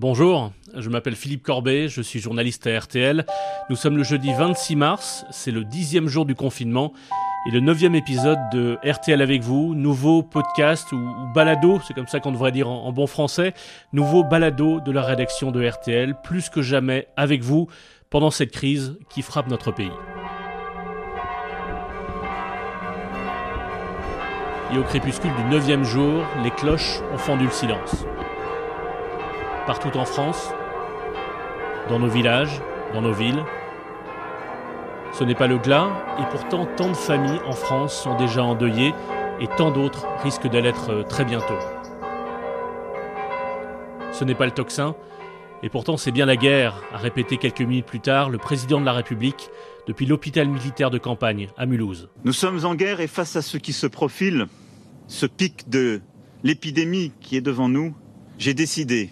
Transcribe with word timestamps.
Bonjour, 0.00 0.52
je 0.76 0.88
m'appelle 0.90 1.16
Philippe 1.16 1.42
Corbet, 1.42 1.88
je 1.88 2.02
suis 2.02 2.20
journaliste 2.20 2.68
à 2.68 2.78
RTL. 2.78 3.26
Nous 3.68 3.74
sommes 3.74 3.96
le 3.96 4.04
jeudi 4.04 4.32
26 4.32 4.76
mars, 4.76 5.24
c'est 5.32 5.50
le 5.50 5.64
dixième 5.64 6.06
jour 6.06 6.24
du 6.24 6.36
confinement 6.36 6.92
et 7.48 7.50
le 7.50 7.58
neuvième 7.58 7.96
épisode 7.96 8.38
de 8.52 8.78
RTL 8.88 9.20
avec 9.20 9.42
vous, 9.42 9.74
nouveau 9.74 10.22
podcast 10.22 10.92
ou, 10.92 11.00
balado, 11.34 11.80
c'est 11.84 11.94
comme 11.94 12.06
ça 12.06 12.20
qu'on 12.20 12.30
devrait 12.30 12.52
dire 12.52 12.68
en, 12.68 12.92
bon 12.92 13.08
français, 13.08 13.54
nouveau 13.92 14.22
balado 14.22 14.78
de 14.78 14.92
la 14.92 15.02
rédaction 15.02 15.50
de 15.50 15.66
RTL, 15.68 16.14
plus 16.22 16.48
que 16.48 16.62
jamais 16.62 17.08
avec 17.16 17.42
vous 17.42 17.66
pendant 18.08 18.30
cette 18.30 18.52
crise 18.52 18.96
qui 19.10 19.22
frappe 19.22 19.48
notre 19.48 19.72
pays. 19.72 19.90
Et 24.72 24.78
au 24.78 24.84
crépuscule 24.84 25.34
du 25.34 25.44
neuvième 25.50 25.82
jour, 25.82 26.22
les 26.44 26.52
cloches 26.52 27.00
ont 27.12 27.18
fendu 27.18 27.46
le 27.46 27.50
silence 27.50 28.06
partout 29.68 29.98
en 29.98 30.06
France, 30.06 30.54
dans 31.90 31.98
nos 31.98 32.08
villages, 32.08 32.62
dans 32.94 33.02
nos 33.02 33.12
villes. 33.12 33.44
Ce 35.12 35.24
n'est 35.24 35.34
pas 35.34 35.46
le 35.46 35.58
glas, 35.58 35.90
et 36.18 36.24
pourtant 36.30 36.64
tant 36.64 36.88
de 36.88 36.96
familles 36.96 37.42
en 37.46 37.52
France 37.52 37.92
sont 37.92 38.16
déjà 38.16 38.42
endeuillées, 38.42 38.94
et 39.40 39.46
tant 39.58 39.70
d'autres 39.70 40.06
risquent 40.22 40.48
de 40.48 41.02
très 41.02 41.26
bientôt. 41.26 41.58
Ce 44.10 44.24
n'est 44.24 44.34
pas 44.34 44.46
le 44.46 44.52
tocsin, 44.52 44.96
et 45.62 45.68
pourtant 45.68 45.98
c'est 45.98 46.12
bien 46.12 46.24
la 46.24 46.36
guerre, 46.36 46.82
a 46.94 46.96
répété 46.96 47.36
quelques 47.36 47.60
minutes 47.60 47.84
plus 47.84 48.00
tard 48.00 48.30
le 48.30 48.38
président 48.38 48.80
de 48.80 48.86
la 48.86 48.94
République 48.94 49.50
depuis 49.86 50.06
l'hôpital 50.06 50.48
militaire 50.48 50.90
de 50.90 50.96
campagne 50.96 51.48
à 51.58 51.66
Mulhouse. 51.66 52.08
Nous 52.24 52.32
sommes 52.32 52.64
en 52.64 52.74
guerre 52.74 53.02
et 53.02 53.06
face 53.06 53.36
à 53.36 53.42
ce 53.42 53.58
qui 53.58 53.74
se 53.74 53.86
profile, 53.86 54.46
ce 55.08 55.26
pic 55.26 55.68
de 55.68 56.00
l'épidémie 56.42 57.12
qui 57.20 57.36
est 57.36 57.42
devant 57.42 57.68
nous, 57.68 57.94
j'ai 58.38 58.54
décidé 58.54 59.10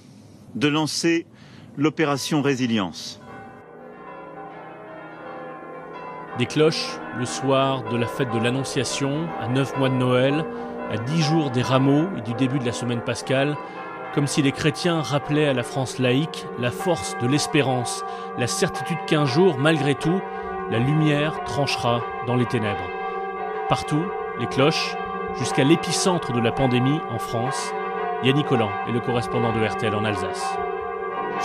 de 0.56 0.69
lancer 0.69 1.27
l'opération 1.77 2.41
Résilience. 2.41 3.20
Des 6.38 6.46
cloches 6.46 6.98
le 7.18 7.26
soir 7.26 7.85
de 7.90 7.96
la 7.96 8.07
fête 8.07 8.30
de 8.30 8.38
l'Annonciation, 8.38 9.29
à 9.40 9.48
neuf 9.48 9.76
mois 9.76 9.90
de 9.90 9.95
Noël, 9.95 10.45
à 10.90 10.96
dix 10.96 11.21
jours 11.21 11.51
des 11.51 11.60
rameaux 11.60 12.09
et 12.16 12.23
du 12.23 12.32
début 12.35 12.59
de 12.59 12.65
la 12.65 12.73
semaine 12.73 13.02
pascale, 13.02 13.54
comme 14.15 14.26
si 14.26 14.40
les 14.40 14.52
chrétiens 14.52 15.02
rappelaient 15.02 15.48
à 15.48 15.52
la 15.52 15.63
France 15.63 15.98
laïque 15.98 16.46
la 16.59 16.70
force 16.70 17.16
de 17.20 17.26
l'espérance, 17.26 18.02
la 18.38 18.46
certitude 18.46 19.04
qu'un 19.07 19.26
jour, 19.26 19.59
malgré 19.59 19.95
tout, 19.95 20.20
la 20.70 20.79
lumière 20.79 21.45
tranchera 21.45 22.02
dans 22.26 22.37
les 22.37 22.46
ténèbres. 22.46 22.88
Partout, 23.68 24.04
les 24.41 24.46
cloches, 24.46 24.96
jusqu'à 25.38 25.65
l'épicentre 25.65 26.32
de 26.32 26.41
la 26.41 26.52
pandémie 26.52 27.01
en 27.10 27.18
France, 27.18 27.73
Yannick 28.25 28.47
Collant 28.47 28.71
est 28.89 28.93
le 28.93 29.01
correspondant 29.01 29.53
de 29.53 29.65
RTL 29.65 29.95
en 29.95 30.05
Alsace. 30.05 30.57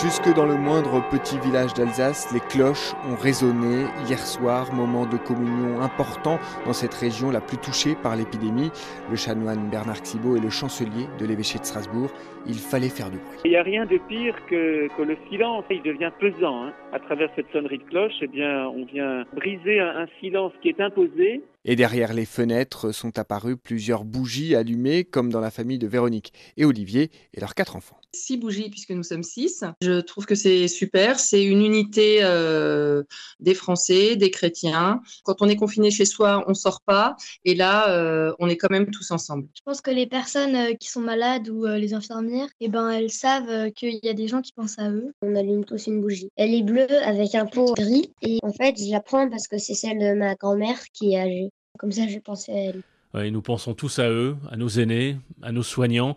Jusque 0.02 0.34
dans 0.34 0.46
le 0.46 0.56
moindre 0.56 1.04
petit 1.12 1.38
village 1.40 1.74
d'Alsace, 1.74 2.34
les 2.34 2.40
cloches 2.40 2.94
ont 3.10 3.16
résonné 3.16 3.86
hier 4.08 4.20
soir, 4.20 4.74
moment 4.74 5.06
de 5.06 5.18
communion 5.18 5.82
important 5.82 6.40
dans 6.66 6.72
cette 6.72 6.94
région 6.94 7.30
la 7.30 7.42
plus 7.42 7.58
touchée 7.58 7.96
par 8.02 8.16
l'épidémie. 8.16 8.72
Le 9.10 9.18
chanoine 9.18 9.70
Bernard 9.70 10.02
Xibaud 10.02 10.38
est 10.38 10.42
le 10.42 10.50
chancelier 10.50 11.08
de 11.20 11.26
l'évêché 11.26 11.60
de 11.60 11.66
Strasbourg. 11.66 12.10
Il 12.48 12.56
fallait 12.56 12.90
faire 12.90 13.10
du 13.10 13.18
bruit. 13.18 13.40
Il 13.44 13.52
n'y 13.52 13.58
a 13.58 13.64
rien 13.64 13.86
de 13.86 13.98
pire 14.08 14.36
que, 14.48 14.88
le 14.98 15.18
silence. 15.30 15.66
Il 15.70 15.82
devient 15.82 16.12
pesant. 16.20 16.64
Hein. 16.64 16.74
À 16.94 17.00
travers 17.00 17.30
cette 17.36 17.52
sonnerie 17.52 17.80
de 17.80 17.84
cloche, 17.84 18.14
eh 18.22 18.28
bien, 18.28 18.68
on 18.70 18.86
vient 18.86 19.26
briser 19.36 19.82
un 19.82 20.08
silence 20.22 20.54
qui 20.62 20.70
est 20.70 20.80
imposé 20.80 21.42
et 21.66 21.76
derrière 21.76 22.14
les 22.14 22.26
fenêtres 22.26 22.92
sont 22.92 23.20
apparues 23.20 23.58
plusieurs 23.58 24.04
bougies 24.04 24.56
allumées, 24.56 25.04
comme 25.04 25.32
dans 25.32 25.40
la 25.40 25.52
famille 25.52 25.80
de 25.80 25.88
Véronique 25.88 26.34
et 26.58 26.66
Olivier 26.66 27.12
et 27.34 27.40
leurs 27.40 27.56
quatre 27.56 27.76
enfants. 27.76 27.98
Six 28.14 28.38
bougies 28.38 28.70
puisque 28.70 28.92
nous 28.92 29.04
sommes 29.04 29.24
six. 29.24 29.64
Je 29.82 30.02
trouve 30.02 30.26
que 30.26 30.36
c'est 30.36 30.68
super. 30.68 31.20
C'est 31.20 31.44
une 31.44 31.64
unité 31.64 32.20
euh, 32.24 33.04
des 33.40 33.54
Français, 33.54 34.18
des 34.18 34.32
chrétiens. 34.32 35.02
Quand 35.24 35.42
on 35.42 35.48
est 35.48 35.56
confiné 35.56 35.92
chez 35.92 36.04
soi, 36.04 36.44
on 36.48 36.54
sort 36.54 36.82
pas. 36.82 37.16
Et 37.46 37.56
là, 37.56 37.90
euh, 37.90 38.34
on 38.40 38.50
est 38.50 38.58
quand 38.58 38.70
même 38.70 38.92
tous 38.92 39.12
ensemble. 39.12 39.48
Je 39.56 39.62
pense 39.64 39.80
que 39.80 39.92
les 39.92 40.08
personnes 40.08 40.56
euh, 40.56 40.74
qui 40.74 40.90
sont 40.90 41.00
malades 41.00 41.48
ou 41.48 41.66
les 41.66 41.94
infirmières, 41.94 42.50
eh 42.60 42.68
ben, 42.68 42.90
elles 42.90 43.12
savent 43.12 43.72
qu'il 43.72 44.00
y 44.04 44.10
a 44.10 44.14
des 44.14 44.28
gens 44.28 44.42
qui 44.42 44.52
pensent 44.52 44.80
à 44.80 44.90
eux. 44.90 45.14
On 45.22 45.36
allume 45.36 45.64
tous 45.64 45.88
une 45.88 46.02
bougie. 46.02 46.30
Elle 46.36 46.54
est 46.54 46.64
bleue 46.64 46.92
avec 47.04 47.34
un 47.36 47.46
pot 47.46 47.74
gris. 47.76 48.12
Et 48.22 48.40
en 48.44 48.52
fait, 48.52 48.76
je 48.78 48.92
la 48.92 49.00
prends 49.00 49.30
parce 49.30 49.48
que 49.48 49.58
c'est 49.58 49.74
celle 49.74 50.00
de 50.00 50.14
ma 50.14 50.36
grand-mère 50.36 50.80
qui 50.94 51.14
est 51.14 51.20
âgée. 51.20 51.51
Comme 51.82 51.92
ça, 51.92 52.08
je 52.08 52.20
pensais 52.20 52.52
à 52.52 52.56
elle. 52.56 53.26
et 53.26 53.32
nous 53.32 53.42
pensons 53.42 53.74
tous 53.74 53.98
à 53.98 54.08
eux, 54.08 54.38
à 54.52 54.56
nos 54.56 54.70
aînés, 54.70 55.18
à 55.42 55.52
nos 55.52 55.64
soignants. 55.64 56.16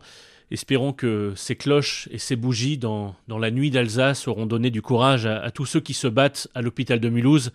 Espérons 0.50 0.92
que 0.92 1.32
ces 1.36 1.56
cloches 1.56 2.06
et 2.12 2.18
ces 2.18 2.36
bougies 2.36 2.76
dans, 2.76 3.16
dans 3.28 3.38
la 3.38 3.50
nuit 3.50 3.70
d'Alsace 3.70 4.28
auront 4.28 4.44
donné 4.44 4.68
du 4.68 4.82
courage 4.82 5.24
à 5.24 5.50
tous 5.50 5.64
ceux 5.64 5.80
qui 5.80 5.94
se 5.94 6.06
battent 6.06 6.48
à 6.54 6.60
l'hôpital 6.60 7.00
de 7.00 7.08
Mulhouse 7.08 7.50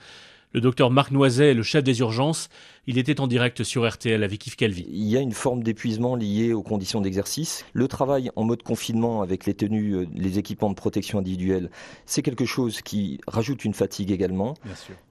le 0.51 0.61
docteur 0.61 0.89
Marc 0.89 1.11
Noiset 1.11 1.51
est 1.51 1.53
le 1.53 1.61
chef 1.61 1.83
des 1.83 1.99
urgences. 1.99 2.49
Il 2.87 2.97
était 2.97 3.19
en 3.19 3.27
direct 3.27 3.63
sur 3.63 3.87
RTL 3.87 4.23
avec 4.23 4.47
Yves 4.47 4.55
Calvi. 4.55 4.87
Il 4.89 5.05
y 5.05 5.15
a 5.15 5.19
une 5.19 5.31
forme 5.31 5.61
d'épuisement 5.61 6.15
liée 6.15 6.53
aux 6.53 6.63
conditions 6.63 7.01
d'exercice. 7.01 7.63
Le 7.73 7.87
travail 7.87 8.31
en 8.35 8.45
mode 8.45 8.63
confinement 8.63 9.21
avec 9.21 9.45
les 9.45 9.53
tenues, 9.53 9.93
euh, 9.93 10.05
les 10.15 10.39
équipements 10.39 10.71
de 10.71 10.75
protection 10.75 11.19
individuelle, 11.19 11.69
c'est 12.07 12.23
quelque 12.23 12.45
chose 12.45 12.81
qui 12.81 13.19
rajoute 13.27 13.63
une 13.63 13.75
fatigue 13.75 14.11
également. 14.11 14.55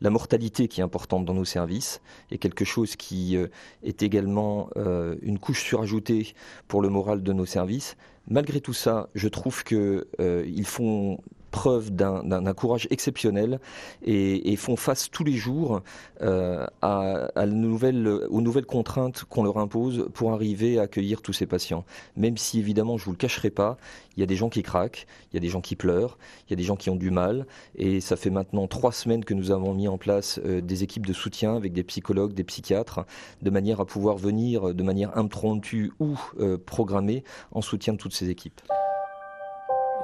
La 0.00 0.10
mortalité 0.10 0.66
qui 0.66 0.80
est 0.80 0.84
importante 0.84 1.24
dans 1.24 1.34
nos 1.34 1.44
services 1.44 2.00
est 2.32 2.38
quelque 2.38 2.64
chose 2.64 2.96
qui 2.96 3.36
euh, 3.36 3.46
est 3.84 4.02
également 4.02 4.70
euh, 4.76 5.14
une 5.22 5.38
couche 5.38 5.62
surajoutée 5.62 6.34
pour 6.66 6.82
le 6.82 6.88
moral 6.88 7.22
de 7.22 7.32
nos 7.32 7.46
services. 7.46 7.96
Malgré 8.28 8.60
tout 8.60 8.74
ça, 8.74 9.08
je 9.14 9.28
trouve 9.28 9.62
qu'ils 9.62 10.66
font 10.66 11.18
preuve 11.50 11.90
d'un 11.90 12.54
courage 12.54 12.86
exceptionnel 12.90 13.60
et, 14.04 14.56
font 14.56 14.76
face 14.76 15.08
tous 15.10 15.24
les 15.24 15.34
jours 15.34 15.82
euh, 16.20 16.66
aux 16.82 18.40
nouvelles 18.40 18.66
contraintes 18.66 19.24
qu'on 19.24 19.44
leur 19.44 19.58
impose 19.58 20.08
pour 20.14 20.32
arriver 20.32 20.78
à 20.78 20.82
accueillir 20.82 21.22
tous 21.22 21.32
ces 21.32 21.46
patients. 21.46 21.84
Même 22.16 22.36
si 22.36 22.58
évidemment, 22.58 22.98
je 22.98 23.04
vous 23.04 23.12
le 23.12 23.16
cacherai 23.16 23.50
pas, 23.50 23.76
il 24.16 24.20
y 24.20 24.22
a 24.24 24.26
des 24.26 24.34
gens 24.34 24.48
qui 24.48 24.62
craquent, 24.62 25.06
il 25.32 25.36
y 25.36 25.38
a 25.38 25.40
des 25.40 25.48
gens 25.48 25.60
qui 25.60 25.76
pleurent, 25.76 26.18
il 26.46 26.50
y 26.50 26.52
a 26.54 26.56
des 26.56 26.64
gens 26.64 26.76
qui 26.76 26.90
ont 26.90 26.96
du 26.96 27.10
mal 27.10 27.46
et 27.76 28.00
ça 28.00 28.16
fait 28.16 28.30
maintenant 28.30 28.66
trois 28.66 28.92
semaines 28.92 29.24
que 29.24 29.34
nous 29.34 29.52
avons 29.52 29.74
mis 29.74 29.86
en 29.86 29.98
place 29.98 30.40
euh, 30.44 30.60
des 30.60 30.82
équipes 30.82 31.06
de 31.06 31.12
soutien 31.12 31.54
avec 31.54 31.72
des 31.72 31.84
psychologues, 31.84 32.32
des 32.34 32.44
psychiatres, 32.44 33.06
de 33.42 33.50
manière 33.50 33.80
à 33.80 33.86
pouvoir 33.86 34.16
venir 34.16 34.74
de 34.74 34.82
manière 34.82 35.16
impromptue 35.16 35.92
ou 36.00 36.18
euh, 36.40 36.58
programmée 36.58 37.22
en 37.52 37.62
soutien 37.62 37.92
de 37.92 37.98
toutes 37.98 38.14
ces 38.14 38.28
équipes. 38.28 38.60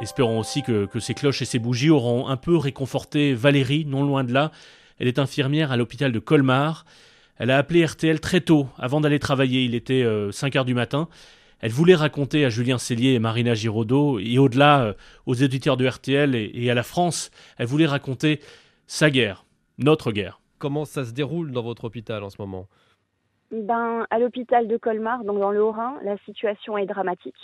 Espérons 0.00 0.40
aussi 0.40 0.62
que, 0.62 0.88
ces 0.98 1.14
cloches 1.14 1.42
et 1.42 1.44
ces 1.44 1.58
bougies 1.58 1.90
auront 1.90 2.28
un 2.28 2.36
peu 2.36 2.56
réconforté 2.56 3.32
Valérie, 3.32 3.84
non 3.86 4.02
loin 4.02 4.24
de 4.24 4.32
là. 4.32 4.50
Elle 4.98 5.08
est 5.08 5.18
infirmière 5.18 5.72
à 5.72 5.76
l'hôpital 5.76 6.12
de 6.12 6.18
Colmar. 6.18 6.84
Elle 7.38 7.50
a 7.50 7.58
appelé 7.58 7.84
RTL 7.84 8.20
très 8.20 8.40
tôt, 8.40 8.66
avant 8.76 9.00
d'aller 9.00 9.18
travailler. 9.18 9.64
Il 9.64 9.74
était 9.74 10.04
5 10.30 10.54
euh, 10.54 10.58
heures 10.58 10.64
du 10.64 10.74
matin. 10.74 11.08
Elle 11.60 11.70
voulait 11.70 11.94
raconter 11.94 12.44
à 12.44 12.50
Julien 12.50 12.76
Cellier 12.76 13.14
et 13.14 13.18
Marina 13.18 13.54
Giraudot, 13.54 14.18
et 14.18 14.38
au-delà 14.38 14.82
euh, 14.82 14.92
aux 15.26 15.34
éditeurs 15.34 15.76
de 15.76 15.88
RTL 15.88 16.34
et, 16.34 16.70
à 16.70 16.74
la 16.74 16.82
France, 16.82 17.30
elle 17.56 17.66
voulait 17.66 17.86
raconter 17.86 18.40
sa 18.86 19.10
guerre, 19.10 19.46
notre 19.78 20.12
guerre. 20.12 20.40
Comment 20.58 20.84
ça 20.84 21.04
se 21.04 21.12
déroule 21.12 21.52
dans 21.52 21.62
votre 21.62 21.84
hôpital 21.84 22.22
en 22.22 22.30
ce 22.30 22.36
moment? 22.38 22.66
Ben, 23.50 24.06
À 24.10 24.18
l'hôpital 24.18 24.68
de 24.68 24.76
Colmar, 24.76 25.24
donc 25.24 25.38
dans 25.38 25.52
le 25.52 25.62
Haut-Rhin, 25.62 25.94
la 26.02 26.18
situation 26.26 26.76
est 26.76 26.86
dramatique 26.86 27.34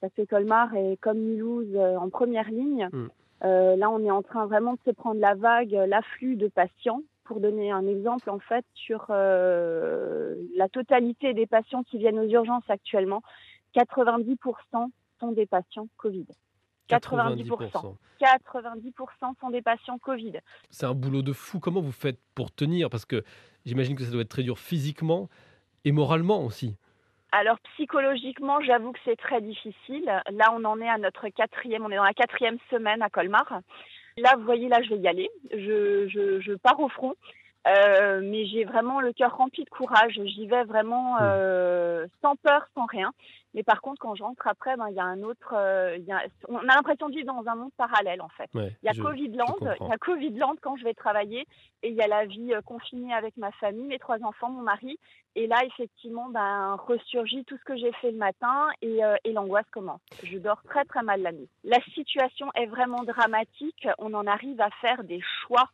parce 0.00 0.12
que 0.14 0.22
Colmar 0.22 0.74
est 0.74 0.98
comme 1.00 1.18
Mulhouse 1.18 1.74
euh, 1.74 1.96
en 1.96 2.08
première 2.10 2.50
ligne. 2.50 2.88
Mm. 2.92 3.08
Euh, 3.44 3.76
là, 3.76 3.90
on 3.90 4.04
est 4.04 4.10
en 4.10 4.22
train 4.22 4.46
vraiment 4.46 4.74
de 4.74 4.78
se 4.86 4.90
prendre 4.90 5.20
la 5.20 5.34
vague, 5.34 5.72
l'afflux 5.72 6.36
de 6.36 6.48
patients. 6.48 7.02
Pour 7.24 7.40
donner 7.40 7.72
un 7.72 7.88
exemple, 7.88 8.30
en 8.30 8.38
fait, 8.38 8.64
sur 8.74 9.06
euh, 9.10 10.36
la 10.54 10.68
totalité 10.68 11.34
des 11.34 11.46
patients 11.46 11.82
qui 11.82 11.98
viennent 11.98 12.20
aux 12.20 12.28
urgences 12.28 12.68
actuellement, 12.68 13.20
90% 13.74 14.36
sont 15.18 15.32
des 15.32 15.46
patients 15.46 15.88
Covid. 15.96 16.26
90%. 16.88 17.96
90% 18.20 19.40
sont 19.40 19.50
des 19.50 19.60
patients 19.60 19.98
Covid. 19.98 20.34
C'est 20.70 20.86
un 20.86 20.94
boulot 20.94 21.22
de 21.22 21.32
fou. 21.32 21.58
Comment 21.58 21.80
vous 21.80 21.90
faites 21.90 22.20
pour 22.36 22.52
tenir? 22.52 22.90
Parce 22.90 23.04
que 23.04 23.24
j'imagine 23.64 23.96
que 23.96 24.04
ça 24.04 24.12
doit 24.12 24.22
être 24.22 24.28
très 24.28 24.44
dur 24.44 24.60
physiquement 24.60 25.28
et 25.84 25.90
moralement 25.90 26.44
aussi. 26.44 26.76
Alors 27.32 27.58
psychologiquement, 27.74 28.60
j'avoue 28.60 28.92
que 28.92 28.98
c'est 29.04 29.16
très 29.16 29.40
difficile. 29.40 30.04
Là, 30.04 30.52
on 30.52 30.64
en 30.64 30.80
est 30.80 30.88
à 30.88 30.98
notre 30.98 31.28
quatrième, 31.28 31.84
on 31.84 31.90
est 31.90 31.96
dans 31.96 32.04
la 32.04 32.14
quatrième 32.14 32.58
semaine 32.70 33.02
à 33.02 33.10
Colmar. 33.10 33.60
Là, 34.18 34.34
vous 34.36 34.44
voyez, 34.44 34.68
là, 34.68 34.80
je 34.82 34.90
vais 34.90 35.00
y 35.00 35.08
aller. 35.08 35.28
Je, 35.52 36.08
je, 36.08 36.54
pars 36.54 36.80
au 36.80 36.88
front. 36.88 37.14
Euh, 37.66 38.20
mais 38.22 38.46
j'ai 38.46 38.64
vraiment 38.64 39.00
le 39.00 39.12
cœur 39.12 39.36
rempli 39.36 39.64
de 39.64 39.70
courage. 39.70 40.20
J'y 40.24 40.46
vais 40.46 40.64
vraiment 40.64 41.16
euh, 41.20 42.06
sans 42.22 42.36
peur, 42.36 42.66
sans 42.74 42.86
rien. 42.86 43.12
Mais 43.54 43.62
par 43.62 43.80
contre, 43.80 44.00
quand 44.00 44.14
je 44.14 44.22
rentre 44.22 44.46
après, 44.46 44.76
ben, 44.76 44.88
il 44.90 44.96
y 44.96 45.00
a 45.00 45.04
un 45.04 45.22
autre. 45.22 45.54
Euh, 45.54 45.96
y 46.06 46.12
a, 46.12 46.22
on 46.48 46.58
a 46.58 46.74
l'impression 46.74 47.08
de 47.08 47.14
vivre 47.14 47.32
dans 47.32 47.50
un 47.50 47.54
monde 47.54 47.72
parallèle, 47.76 48.20
en 48.20 48.28
fait. 48.28 48.50
il 48.54 48.70
y 48.82 48.88
a 48.88 48.92
Covid-Land, 48.92 49.56
il 49.80 49.88
y 49.88 49.92
a 49.92 49.98
Covid-Land 49.98 50.56
quand 50.60 50.76
je 50.76 50.84
vais 50.84 50.94
travailler, 50.94 51.46
et 51.82 51.88
il 51.88 51.94
y 51.94 52.02
a 52.02 52.06
la 52.06 52.26
vie 52.26 52.52
confinée 52.66 53.14
avec 53.14 53.36
ma 53.36 53.50
famille, 53.52 53.86
mes 53.86 53.98
trois 53.98 54.22
enfants, 54.22 54.50
mon 54.50 54.62
mari. 54.62 54.98
Et 55.34 55.46
là, 55.46 55.64
effectivement, 55.64 56.28
ben, 56.28 56.76
ressurgit 56.86 57.44
tout 57.44 57.56
ce 57.56 57.64
que 57.64 57.76
j'ai 57.76 57.92
fait 57.92 58.10
le 58.10 58.18
matin 58.18 58.68
et, 58.82 59.00
et 59.24 59.32
l'angoisse 59.32 59.68
commence. 59.72 60.00
Je 60.22 60.38
dors 60.38 60.62
très, 60.64 60.84
très 60.84 61.02
mal 61.02 61.22
la 61.22 61.32
nuit. 61.32 61.48
La 61.64 61.80
situation 61.94 62.48
est 62.54 62.66
vraiment 62.66 63.04
dramatique. 63.04 63.88
On 63.98 64.12
en 64.14 64.26
arrive 64.26 64.60
à 64.60 64.70
faire 64.82 65.02
des 65.02 65.20
choix 65.42 65.68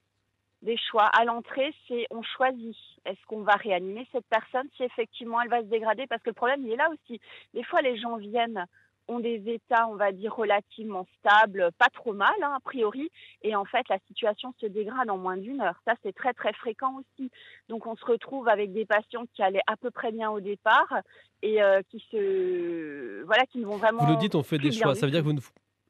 des 0.63 0.77
choix. 0.77 1.07
À 1.07 1.25
l'entrée, 1.25 1.75
c'est 1.89 2.07
on 2.11 2.23
choisit. 2.23 2.77
Est-ce 3.05 3.21
qu'on 3.27 3.43
va 3.43 3.55
réanimer 3.55 4.07
cette 4.13 4.27
personne 4.27 4.69
si 4.77 4.85
effectivement 4.85 5.41
elle 5.41 5.49
va 5.49 5.61
se 5.61 5.67
dégrader? 5.67 6.07
Parce 6.07 6.23
que 6.23 6.31
le 6.31 6.35
problème, 6.35 6.63
il 6.65 6.73
est 6.73 6.77
là 6.77 6.89
aussi. 6.91 7.21
Des 7.55 7.65
fois, 7.65 7.83
les 7.83 7.99
gens 7.99 8.17
viennent, 8.17 8.67
ont 9.09 9.19
des 9.19 9.43
états, 9.47 9.89
on 9.89 9.97
va 9.97 10.13
dire, 10.13 10.35
relativement 10.35 11.07
stables, 11.19 11.71
pas 11.79 11.89
trop 11.93 12.13
mal, 12.13 12.35
hein, 12.43 12.55
a 12.57 12.61
priori, 12.61 13.11
et 13.43 13.57
en 13.57 13.65
fait, 13.65 13.89
la 13.89 13.99
situation 14.07 14.55
se 14.61 14.67
dégrade 14.67 15.11
en 15.11 15.19
moins 15.19 15.37
d'une 15.37 15.61
heure. 15.61 15.81
Ça, 15.85 15.95
c'est 16.03 16.15
très, 16.15 16.33
très 16.33 16.53
fréquent 16.53 17.01
aussi. 17.01 17.31
Donc, 17.69 17.87
on 17.87 17.97
se 17.97 18.05
retrouve 18.05 18.49
avec 18.49 18.73
des 18.73 18.87
patients 18.87 19.25
qui 19.35 19.43
allaient 19.43 19.63
à 19.67 19.77
peu 19.77 19.91
près 19.91 20.13
bien 20.13 20.31
au 20.31 20.41
départ 20.41 20.95
et 21.43 21.63
euh, 21.63 21.83
qui 21.91 22.05
se. 22.11 23.23
Voilà, 23.25 23.45
qui 23.47 23.59
ne 23.59 23.67
vont 23.67 23.77
vraiment. 23.77 24.05
Vous 24.05 24.13
le 24.13 24.19
dites, 24.19 24.35
on 24.35 24.43
fait 24.43 24.59
des 24.59 24.73
choix. 24.73 24.95
Ça 24.95 25.07
veut 25.07 25.13
dire 25.13 25.23
que 25.23 25.29
vous 25.29 25.41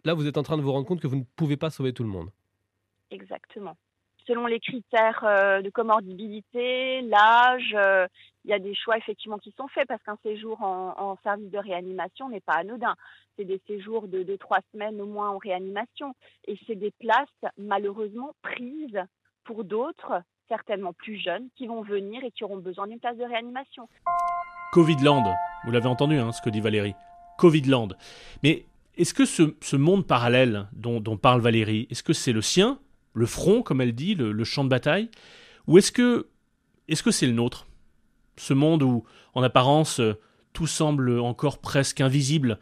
là, 0.05 0.15
vous 0.15 0.27
êtes 0.27 0.39
en 0.39 0.43
train 0.43 0.57
de 0.57 0.63
vous 0.63 0.73
rendre 0.73 0.87
compte 0.87 1.01
que 1.01 1.07
vous 1.07 1.17
ne 1.17 1.25
pouvez 1.37 1.57
pas 1.57 1.71
sauver 1.71 1.93
tout 1.93 2.03
le 2.03 2.09
monde. 2.09 2.31
Exactement 3.11 3.77
selon 4.27 4.47
les 4.47 4.61
critères 4.61 5.25
euh, 5.25 5.63
de 5.63 5.71
comorbidité, 5.71 7.03
l'âge, 7.03 7.75
euh, 7.75 8.07
il 8.45 8.51
y 8.51 8.55
a 8.55 8.59
des 8.59 8.75
choix 8.75 8.97
effectivement 8.97 9.39
qui 9.39 9.53
sont 9.57 9.69
faits 9.69 9.87
parce 9.89 10.03
qu'un 10.03 10.19
séjour 10.23 10.63
en, 10.63 11.17
service 11.23 11.51
de 11.51 11.59
réanimation 11.59 12.29
n'est 12.29 12.41
pas 12.41 12.55
anodin. 12.55 12.95
C'est 13.37 13.45
des 13.45 13.61
séjours 13.67 14.09
de, 14.09 14.23
de 14.23 14.37
trois 14.37 14.59
semaines 14.73 15.01
au 15.01 15.07
moins 15.07 15.31
en 15.31 15.39
réanimation 15.39 16.15
et 16.47 16.59
c'est 16.67 16.75
des 16.75 16.91
places 16.91 17.53
malheureusement 17.57 18.33
prises 18.43 19.01
pour 19.45 19.65
d'autres, 19.65 20.23
certainement 20.49 20.93
plus 20.93 21.17
jeunes, 21.17 21.49
qui 21.57 21.67
vont 21.67 21.83
venir 21.83 22.23
et 22.25 22.31
qui 22.31 22.45
auront 22.45 22.59
besoin 22.59 22.87
d'une 22.87 23.01
place 23.01 23.17
de 23.17 23.25
réanimation. 23.25 23.89
Covidland, 24.73 25.25
vous 25.65 25.71
l'avez 25.71 25.87
entendu 25.87 26.17
hein, 26.17 26.33
ce 26.33 26.43
que 26.43 26.51
dit 26.51 26.61
Valérie. 26.61 26.95
Covidland. 27.39 27.89
Mais 28.43 28.65
est-ce 28.97 29.15
que 29.15 29.25
ce, 29.25 29.77
monde 29.77 30.07
parallèle 30.07 30.67
dont 30.73 31.17
parle 31.17 31.41
Valérie, 31.41 31.87
est-ce 31.91 32.03
que 32.03 32.13
c'est 32.13 32.33
le 32.33 32.43
sien 32.43 32.79
le 33.15 33.27
front, 33.27 33.63
comme 33.63 33.81
elle 33.81 33.95
dit, 33.95 34.15
le, 34.15 34.45
champ 34.45 34.65
de 34.65 34.69
bataille 34.69 35.11
Ou 35.67 35.79
est-ce 35.79 35.93
que 35.93 36.29
est-ce 36.89 37.11
c'est 37.11 37.27
le 37.27 37.33
nôtre? 37.33 37.67
Ce 38.37 38.55
monde 38.55 38.83
où, 38.83 39.05
en 39.35 39.43
apparence, 39.43 40.01
euh, 40.01 40.19
tout 40.53 40.67
semble 40.67 41.21
encore 41.21 41.59
presque 41.59 42.01
invisible, 42.01 42.59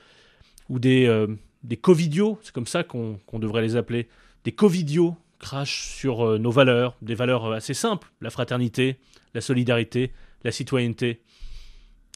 où 0.69 0.79
des, 0.79 1.07
euh, 1.07 1.27
des 1.63 1.77
covidios, 1.77 2.39
c'est 2.43 2.53
comme 2.53 2.67
ça 2.67 2.85
qu'on 2.85 3.19
devrait 3.35 3.63
les 3.63 3.77
appeler, 3.77 4.09
des 4.45 4.53
covidios 4.53 5.17
crachent 5.39 5.89
sur 5.89 6.27
euh, 6.27 6.39
nos 6.39 6.51
valeurs, 6.51 6.97
des 7.03 7.15
valeurs 7.15 7.53
assez 7.53 7.75
simples, 7.75 8.13
la 8.21 8.31
fraternité, 8.31 8.99
la 9.35 9.41
solidarité, 9.41 10.13
la 10.45 10.53
citoyenneté. 10.53 11.23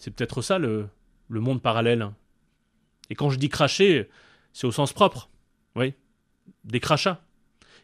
C'est 0.01 0.11
peut-être 0.11 0.43
ça 0.43 0.59
le, 0.59 0.89
le 1.29 1.41
monde 1.41 1.63
parallèle. 1.63 2.11
Et 3.11 3.15
quand 3.15 3.31
je 3.31 3.39
dis 3.39 3.49
cracher, 3.49 4.09
c'est 4.53 4.67
au 4.67 4.73
sens 4.73 4.93
propre. 4.93 5.31
Oui, 5.77 5.95
des 6.65 6.81
crachats. 6.81 7.24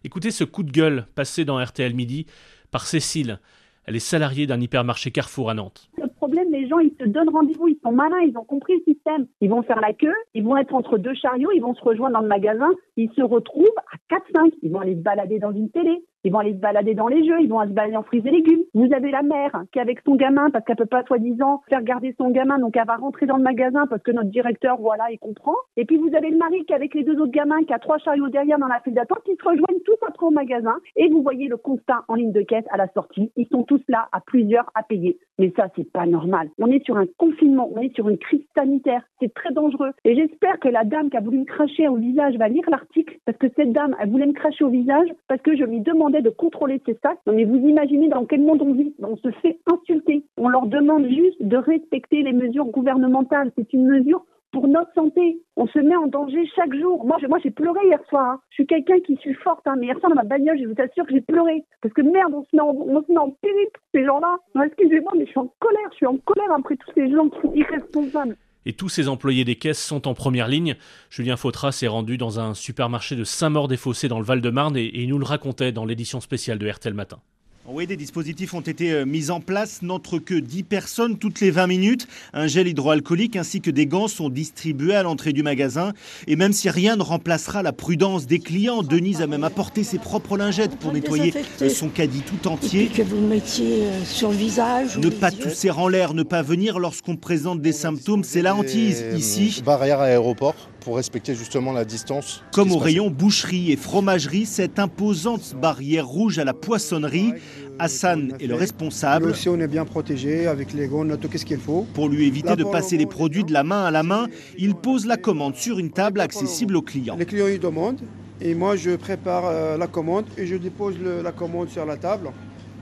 Écoutez 0.02 0.30
ce 0.30 0.44
coup 0.44 0.62
de 0.62 0.70
gueule 0.70 1.04
passé 1.14 1.44
dans 1.44 1.62
RTL 1.62 1.94
Midi 1.94 2.24
par 2.70 2.86
Cécile. 2.86 3.38
Elle 3.84 3.96
est 3.96 3.98
salariée 3.98 4.46
d'un 4.46 4.58
hypermarché 4.58 5.10
Carrefour 5.10 5.50
à 5.50 5.54
Nantes. 5.54 5.90
Le 5.98 6.08
problème, 6.08 6.50
les 6.50 6.66
gens, 6.68 6.78
ils 6.78 6.94
se 6.98 7.04
donnent 7.04 7.28
rendez-vous, 7.28 7.68
ils 7.68 7.78
sont 7.82 7.92
malins, 7.92 8.20
ils 8.26 8.36
ont 8.38 8.44
compris 8.44 8.74
le 8.76 8.94
système. 8.94 9.26
Ils 9.42 9.50
vont 9.50 9.62
faire 9.62 9.80
la 9.80 9.92
queue, 9.92 10.14
ils 10.32 10.42
vont 10.42 10.56
être 10.56 10.74
entre 10.74 10.96
deux 10.96 11.12
chariots, 11.14 11.50
ils 11.54 11.60
vont 11.60 11.74
se 11.74 11.82
rejoindre 11.82 12.14
dans 12.14 12.22
le 12.22 12.28
magasin, 12.28 12.70
ils 12.96 13.10
se 13.14 13.20
retrouvent 13.20 13.66
à 13.92 14.14
4-5. 14.14 14.52
Ils 14.62 14.72
vont 14.72 14.80
aller 14.80 14.94
se 14.94 15.02
balader 15.02 15.38
dans 15.38 15.52
une 15.52 15.70
télé, 15.70 16.02
ils 16.24 16.32
vont 16.32 16.38
aller 16.38 16.52
se 16.52 16.58
balader 16.58 16.94
dans 16.94 17.08
les 17.08 17.24
jeux, 17.26 17.40
ils 17.40 17.48
vont 17.48 17.60
aller 17.60 17.70
se 17.70 17.74
balader 17.74 17.96
en 17.96 18.02
fruits 18.02 18.22
et 18.24 18.30
légumes. 18.30 18.62
Vous 18.74 18.92
avez 18.92 19.10
la 19.10 19.22
mère 19.22 19.64
qui 19.72 19.78
est 19.78 19.82
avec 19.82 20.00
son 20.04 20.16
gamin 20.16 20.50
parce 20.50 20.64
qu'elle 20.64 20.76
peut 20.76 20.86
pas 20.86 21.04
soi-disant 21.04 21.62
faire 21.68 21.82
garder 21.82 22.14
son 22.18 22.30
gamin, 22.30 22.58
donc 22.58 22.76
elle 22.76 22.86
va 22.86 22.96
rentrer 22.96 23.26
dans 23.26 23.36
le 23.36 23.42
magasin 23.42 23.86
parce 23.86 24.02
que 24.02 24.10
notre 24.10 24.30
directeur, 24.30 24.76
voilà, 24.78 25.10
il 25.10 25.18
comprend. 25.18 25.54
Et 25.76 25.84
puis 25.84 25.96
vous 25.96 26.14
avez 26.14 26.30
le 26.30 26.36
mari 26.36 26.64
qui 26.64 26.72
est 26.72 26.76
avec 26.76 26.94
les 26.94 27.04
deux 27.04 27.18
autres 27.20 27.32
gamins, 27.32 27.62
qui 27.64 27.72
a 27.72 27.78
trois 27.78 27.98
chariots 27.98 28.28
derrière 28.28 28.58
dans 28.58 28.66
la 28.66 28.80
file 28.80 28.94
d'attente, 28.94 29.22
qui 29.24 29.36
se 29.36 29.42
rejoignent 29.42 29.80
tous 29.84 29.96
après 30.06 30.26
au 30.26 30.30
magasin. 30.30 30.76
Et 30.96 31.08
vous 31.08 31.22
voyez 31.22 31.48
le 31.48 31.56
constat 31.56 32.04
en 32.08 32.14
ligne 32.14 32.32
de 32.32 32.42
caisse 32.42 32.64
à 32.70 32.76
la 32.76 32.88
sortie. 32.88 33.32
Ils 33.36 33.48
sont 33.48 33.64
tous 33.64 33.82
là 33.88 34.08
à 34.12 34.20
plusieurs 34.20 34.70
à 34.74 34.82
payer. 34.82 35.18
Mais 35.38 35.52
ça, 35.56 35.68
c'est 35.74 35.90
pas 35.90 36.06
normal. 36.06 36.50
On 36.58 36.70
est 36.70 36.84
sur 36.84 36.96
un 36.98 37.06
confinement, 37.16 37.70
on 37.74 37.80
est 37.80 37.94
sur 37.94 38.08
une 38.08 38.18
crise 38.18 38.44
sanitaire. 38.54 39.02
C'est 39.20 39.32
très 39.32 39.52
dangereux. 39.52 39.92
Et 40.04 40.14
j'espère 40.14 40.58
que 40.60 40.68
la 40.68 40.84
dame 40.84 41.08
qui 41.08 41.16
a 41.16 41.20
voulu 41.20 41.38
me 41.38 41.44
cracher 41.44 41.88
au 41.88 41.96
visage 41.96 42.36
va 42.36 42.48
lire 42.48 42.68
l'article 42.68 43.16
parce 43.24 43.38
que 43.38 43.46
cette 43.56 43.72
dame, 43.72 43.96
elle 44.00 44.10
voulait 44.10 44.26
me 44.26 44.32
cracher 44.32 44.64
au 44.64 44.68
visage 44.68 45.08
parce 45.28 45.40
que 45.40 45.56
je 45.56 45.64
lui 45.64 45.80
demande 45.80 46.09
de 46.18 46.30
contrôler 46.30 46.82
ces 46.84 46.98
sacs. 47.02 47.18
mais 47.26 47.44
vous 47.44 47.56
imaginez 47.56 48.08
dans 48.08 48.26
quel 48.26 48.40
monde 48.40 48.62
on 48.62 48.72
vit 48.72 48.94
On 49.02 49.16
se 49.16 49.30
fait 49.42 49.58
insulter. 49.72 50.24
On 50.36 50.48
leur 50.48 50.66
demande 50.66 51.06
juste 51.06 51.40
de 51.40 51.56
respecter 51.56 52.22
les 52.22 52.32
mesures 52.32 52.66
gouvernementales. 52.66 53.52
C'est 53.56 53.72
une 53.72 53.86
mesure 53.86 54.24
pour 54.52 54.66
notre 54.66 54.92
santé. 54.94 55.40
On 55.56 55.66
se 55.68 55.78
met 55.78 55.96
en 55.96 56.08
danger 56.08 56.44
chaque 56.56 56.74
jour. 56.74 57.04
Moi, 57.04 57.18
moi 57.28 57.38
j'ai 57.42 57.50
pleuré 57.50 57.80
hier 57.86 58.00
soir. 58.08 58.32
Hein. 58.32 58.40
Je 58.50 58.54
suis 58.54 58.66
quelqu'un 58.66 58.98
qui 59.00 59.16
suis 59.16 59.34
forte, 59.34 59.66
hein. 59.66 59.76
mais 59.78 59.86
hier 59.86 59.98
soir 60.00 60.10
dans 60.10 60.16
ma 60.16 60.24
bagnole, 60.24 60.58
je 60.58 60.66
vous 60.66 60.82
assure 60.82 61.06
que 61.06 61.12
j'ai 61.12 61.20
pleuré. 61.20 61.64
Parce 61.82 61.94
que 61.94 62.02
merde, 62.02 62.34
on 62.34 62.42
se 62.42 62.56
met 62.56 62.62
en, 62.62 62.74
on 62.74 63.02
se 63.02 63.12
met 63.12 63.18
en 63.18 63.30
périple, 63.30 63.80
ces 63.94 64.04
gens-là. 64.04 64.38
Excusez-moi, 64.64 65.12
mais 65.16 65.26
je 65.26 65.30
suis 65.30 65.38
en 65.38 65.52
colère. 65.60 65.88
Je 65.92 65.96
suis 65.96 66.06
en 66.06 66.16
colère 66.16 66.52
après 66.52 66.76
tous 66.76 66.90
ces 66.94 67.10
gens 67.10 67.28
qui 67.28 67.40
sont 67.40 67.54
irresponsables 67.54 68.36
et 68.66 68.72
tous 68.72 68.88
ces 68.88 69.08
employés 69.08 69.44
des 69.44 69.56
caisses 69.56 69.82
sont 69.82 70.06
en 70.08 70.14
première 70.14 70.48
ligne. 70.48 70.76
Julien 71.10 71.36
Fautras 71.36 71.72
s'est 71.72 71.86
rendu 71.86 72.18
dans 72.18 72.40
un 72.40 72.54
supermarché 72.54 73.16
de 73.16 73.24
Saint-Maur-des-Fossés 73.24 74.08
dans 74.08 74.18
le 74.18 74.24
Val-de-Marne 74.24 74.76
et, 74.76 74.90
il 75.02 75.08
nous 75.08 75.18
le 75.18 75.24
racontait 75.24 75.72
dans 75.72 75.84
l'édition 75.84 76.20
spéciale 76.20 76.58
de 76.58 76.68
RTL 76.68 76.94
Matin. 76.94 77.20
Oui, 77.66 77.86
des 77.86 77.96
dispositifs 77.96 78.54
ont 78.54 78.62
été 78.62 78.90
euh, 78.90 79.04
mis 79.04 79.30
en 79.30 79.40
place, 79.40 79.82
n'entre 79.82 80.18
que 80.18 80.34
10 80.34 80.62
personnes 80.62 81.18
toutes 81.18 81.40
les 81.40 81.50
20 81.50 81.66
minutes. 81.66 82.08
Un 82.32 82.46
gel 82.46 82.66
hydroalcoolique 82.66 83.36
ainsi 83.36 83.60
que 83.60 83.70
des 83.70 83.86
gants 83.86 84.08
sont 84.08 84.30
distribués 84.30 84.94
à 84.94 85.02
l'entrée 85.02 85.34
du 85.34 85.42
magasin. 85.42 85.92
Et 86.26 86.36
même 86.36 86.54
si 86.54 86.70
rien 86.70 86.96
ne 86.96 87.02
remplacera 87.02 87.62
la 87.62 87.72
prudence 87.72 88.26
des 88.26 88.38
clients, 88.38 88.82
Denise 88.82 89.20
a 89.20 89.26
même 89.26 89.44
apporté 89.44 89.84
ses 89.84 89.98
propres 89.98 90.38
lingettes 90.38 90.76
pour 90.76 90.92
nettoyer 90.92 91.34
son 91.68 91.90
caddie 91.90 92.22
tout 92.22 92.48
entier. 92.48 92.86
que 92.86 93.02
vous 93.02 93.16
le 93.16 93.26
mettiez 93.26 93.84
euh, 93.84 94.04
sur 94.06 94.30
le 94.30 94.36
visage. 94.36 94.96
Ne 94.96 95.10
pas 95.10 95.30
tousser 95.30 95.70
en 95.70 95.86
l'air, 95.86 96.14
ne 96.14 96.22
pas 96.22 96.40
venir 96.40 96.78
lorsqu'on 96.78 97.16
présente 97.16 97.60
des 97.60 97.72
symptômes, 97.72 98.24
c'est 98.24 98.42
la 98.42 98.54
hantise. 98.56 99.04
Ici, 99.14 99.62
barrière 99.64 100.00
à 100.00 100.04
aéroport 100.04 100.69
pour 100.80 100.96
respecter 100.96 101.34
justement 101.34 101.72
la 101.72 101.84
distance. 101.84 102.42
Comme 102.52 102.72
au 102.72 102.78
rayon 102.78 103.10
boucherie 103.10 103.72
et 103.72 103.76
fromagerie, 103.76 104.46
cette 104.46 104.78
imposante 104.78 105.54
barrière 105.60 106.06
rouge 106.06 106.38
à 106.38 106.44
la 106.44 106.54
poissonnerie, 106.54 107.34
Hassan 107.78 108.34
est 108.40 108.46
le 108.46 108.54
responsable. 108.54 109.26
Nous 109.26 109.32
aussi, 109.32 109.48
on 109.48 109.58
est 109.60 109.68
bien 109.68 109.84
protégé 109.84 110.46
avec 110.46 110.72
les 110.72 110.86
gants, 110.86 111.06
tout 111.16 111.28
ce 111.34 111.44
qu'il 111.44 111.58
faut. 111.58 111.86
Pour 111.94 112.08
lui 112.08 112.26
éviter 112.26 112.56
de 112.56 112.64
passer 112.64 112.96
les 112.96 113.06
produits 113.06 113.44
de 113.44 113.52
la 113.52 113.64
main 113.64 113.84
à 113.84 113.90
la 113.90 114.02
main, 114.02 114.26
il 114.58 114.74
pose 114.74 115.06
la 115.06 115.16
commande 115.16 115.56
sur 115.56 115.78
une 115.78 115.90
table 115.90 116.20
accessible 116.20 116.76
aux 116.76 116.82
clients. 116.82 117.16
Les 117.18 117.26
clients 117.26 117.48
ils 117.48 117.60
demandent 117.60 118.00
et 118.40 118.54
moi 118.54 118.76
je 118.76 118.96
prépare 118.96 119.44
euh, 119.46 119.76
la 119.76 119.86
commande 119.86 120.24
et 120.38 120.46
je 120.46 120.56
dépose 120.56 120.96
la 121.00 121.32
commande 121.32 121.68
sur 121.68 121.84
la 121.84 121.96
table 121.96 122.30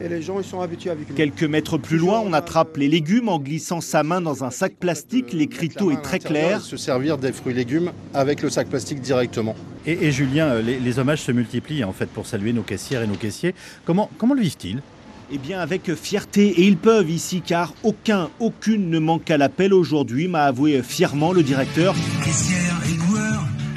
et 0.01 0.09
les 0.09 0.23
gens 0.23 0.39
ils 0.39 0.45
sont 0.45 0.61
habitués 0.61 0.91
avec 0.91 1.09
nous. 1.09 1.15
Quelques 1.15 1.45
mètres 1.45 1.79
plus 1.79 1.99
loin, 1.99 2.21
on 2.21 2.33
attrape 2.33 2.77
les 2.77 2.89
légumes 2.89 3.29
en 3.29 3.39
glissant 3.39 3.81
sa 3.81 4.03
main 4.03 4.21
dans 4.21 4.45
un 4.45 4.51
sac 4.51 4.75
plastique. 4.77 5.33
L'écriteau 5.33 5.91
est 5.91 6.03
très 6.03 6.19
clair. 6.19 6.61
Se 6.61 6.77
servir 6.77 7.19
des 7.19 7.33
fruits 7.33 7.53
et 7.53 7.57
légumes 7.57 7.93
avec 8.15 8.43
le 8.43 8.51
sac 8.51 8.69
plastique 8.69 9.01
directement. 9.01 9.55
Et, 9.87 10.11
Julien, 10.13 10.49
euh, 10.49 10.63
les, 10.63 10.99
hommages 10.99 11.23
se 11.23 11.33
multiplient 11.33 11.85
en 11.85 11.93
fait 11.93 12.07
pour 12.07 12.27
saluer 12.27 12.53
nos 12.53 12.63
caissières 12.63 13.03
et 13.03 13.07
nos 13.07 13.15
caissiers. 13.15 13.55
Comment, 13.87 14.11
comment 14.19 14.35
le 14.35 14.43
vivent-ils? 14.43 14.83
Eh 15.31 15.39
bien 15.39 15.61
avec 15.61 15.95
fierté, 15.95 16.49
et 16.49 16.63
ils 16.67 16.79
peuvent 16.79 17.11
ici 17.11 17.43
car 17.45 17.75
aucun, 17.83 18.31
aucune 18.41 18.89
ne 18.91 18.99
manque 18.99 19.31
à 19.31 19.37
l'appel 19.37 19.75
aujourd'hui, 19.75 20.27
m'a 20.27 20.45
avoué 20.45 20.83
fièrement 20.83 21.33
le 21.33 21.43
directeur. 21.43 21.95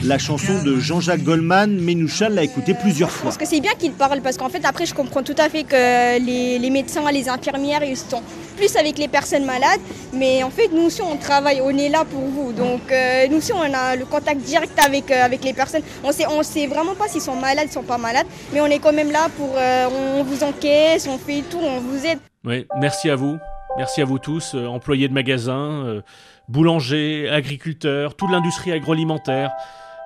La 0.03 0.17
chanson 0.17 0.63
de 0.63 0.79
Jean-Jacques 0.79 1.21
Goldman, 1.21 1.79
Ménoucha 1.79 2.27
l'a 2.27 2.41
écoutée 2.41 2.73
plusieurs 2.73 3.11
fois. 3.11 3.25
Parce 3.25 3.37
que 3.37 3.45
c'est 3.45 3.59
bien 3.59 3.73
qu'il 3.77 3.91
parle, 3.91 4.21
parce 4.21 4.35
qu'en 4.35 4.49
fait, 4.49 4.65
après, 4.65 4.87
je 4.87 4.95
comprends 4.95 5.21
tout 5.21 5.35
à 5.37 5.47
fait 5.47 5.63
que 5.63 6.17
les, 6.17 6.69
médecins, 6.71 7.09
les 7.11 7.29
infirmières, 7.29 7.83
ils 7.83 7.95
sont 7.95 8.23
plus 8.57 8.75
avec 8.77 8.97
les 8.97 9.07
personnes 9.07 9.45
malades. 9.45 9.79
Mais 10.11 10.41
en 10.41 10.49
fait, 10.49 10.69
nous 10.73 10.87
aussi, 10.87 11.03
on 11.03 11.17
travaille, 11.17 11.61
on 11.61 11.69
est 11.77 11.89
là 11.89 12.03
pour 12.03 12.21
vous. 12.21 12.51
Donc, 12.51 12.81
euh, 12.91 13.27
nous 13.29 13.37
aussi, 13.37 13.53
on 13.53 13.61
a 13.61 13.95
le 13.95 14.05
contact 14.05 14.41
direct 14.41 14.73
avec, 14.83 15.11
euh, 15.11 15.23
avec 15.23 15.43
les 15.43 15.53
personnes. 15.53 15.83
On 16.03 16.11
sait, 16.11 16.25
on 16.25 16.41
sait 16.41 16.65
vraiment 16.65 16.95
pas 16.95 17.07
s'ils 17.07 17.21
sont 17.21 17.35
malades, 17.35 17.65
s'ils 17.65 17.73
sont 17.73 17.83
pas 17.83 17.99
malades. 17.99 18.25
Mais 18.53 18.61
on 18.61 18.67
est 18.67 18.79
quand 18.79 18.93
même 18.93 19.11
là 19.11 19.27
pour. 19.37 19.53
Euh, 19.55 19.87
on 20.19 20.23
vous 20.23 20.43
encaisse, 20.43 21.07
on 21.07 21.19
fait 21.19 21.43
tout, 21.47 21.59
on 21.61 21.79
vous 21.79 22.03
aide. 22.07 22.19
Oui, 22.43 22.65
merci 22.79 23.07
à 23.11 23.15
vous. 23.15 23.37
Merci 23.77 24.01
à 24.01 24.05
vous 24.05 24.17
tous, 24.17 24.55
employés 24.55 25.07
de 25.07 25.13
magasins, 25.13 26.01
boulangers, 26.49 27.29
agriculteurs, 27.29 28.15
toute 28.15 28.29
l'industrie 28.29 28.73
agroalimentaire 28.73 29.51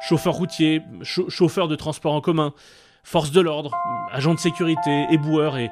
chauffeurs 0.08 0.36
routiers, 0.36 0.82
chauffeurs 1.02 1.68
de 1.68 1.76
transport 1.76 2.14
en 2.14 2.22
commun, 2.22 2.54
forces 3.04 3.32
de 3.32 3.42
l'ordre, 3.42 3.72
agents 4.12 4.34
de 4.34 4.40
sécurité, 4.40 5.06
éboueurs 5.12 5.58
et, 5.58 5.72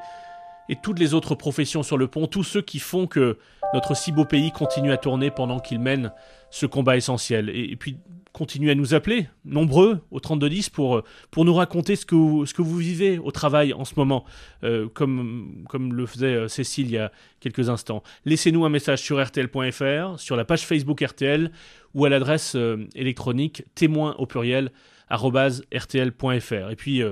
et 0.69 0.75
toutes 0.75 0.99
les 0.99 1.13
autres 1.13 1.35
professions 1.35 1.83
sur 1.83 1.97
le 1.97 2.07
pont, 2.07 2.27
tous 2.27 2.43
ceux 2.43 2.61
qui 2.61 2.79
font 2.79 3.07
que 3.07 3.37
notre 3.73 3.95
si 3.95 4.11
beau 4.11 4.25
pays 4.25 4.51
continue 4.51 4.91
à 4.91 4.97
tourner 4.97 5.31
pendant 5.31 5.59
qu'il 5.59 5.79
mène 5.79 6.11
ce 6.49 6.65
combat 6.65 6.97
essentiel. 6.97 7.49
Et, 7.49 7.75
puis 7.75 7.97
continuez 8.31 8.71
à 8.71 8.75
nous 8.75 8.95
appeler, 8.95 9.27
nombreux, 9.45 10.01
au 10.09 10.19
3210, 10.19 10.71
pour, 10.71 11.03
pour 11.29 11.45
nous 11.45 11.53
raconter 11.53 11.95
ce 11.95 12.03
que, 12.03 12.15
vous, 12.15 12.47
ce 12.47 12.55
que 12.55 12.63
vous 12.63 12.77
vivez 12.77 13.19
au 13.19 13.29
travail 13.29 13.73
en 13.73 13.85
ce 13.85 13.93
moment, 13.95 14.25
euh, 14.63 14.89
comme, 14.91 15.63
comme 15.69 15.93
le 15.93 16.07
faisait 16.07 16.33
euh, 16.33 16.47
Cécile 16.47 16.87
il 16.87 16.93
y 16.93 16.97
a 16.97 17.11
quelques 17.39 17.69
instants. 17.69 18.01
Laissez-nous 18.25 18.65
un 18.65 18.69
message 18.69 19.03
sur 19.03 19.23
rtl.fr, 19.23 20.19
sur 20.19 20.35
la 20.35 20.45
page 20.45 20.65
Facebook 20.65 21.01
RTL 21.01 21.51
ou 21.93 22.05
à 22.05 22.09
l'adresse 22.09 22.55
euh, 22.55 22.88
électronique 22.95 23.63
témoin 23.75 24.15
au 24.17 24.25
pluriel 24.25 24.71
rtl.fr. 25.09 26.71
Et 26.71 26.75
puis, 26.75 27.03